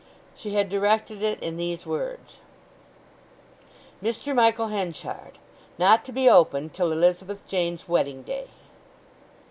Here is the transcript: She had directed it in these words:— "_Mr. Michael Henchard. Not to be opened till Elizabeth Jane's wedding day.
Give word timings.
She 0.33 0.55
had 0.55 0.67
directed 0.67 1.21
it 1.21 1.39
in 1.43 1.57
these 1.57 1.85
words:— 1.85 2.39
"_Mr. 4.03 4.33
Michael 4.33 4.69
Henchard. 4.69 5.37
Not 5.77 6.03
to 6.05 6.11
be 6.11 6.27
opened 6.27 6.73
till 6.73 6.91
Elizabeth 6.91 7.45
Jane's 7.45 7.87
wedding 7.87 8.23
day. 8.23 8.47